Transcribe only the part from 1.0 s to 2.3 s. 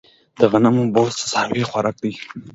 د څارویو خوراک دی.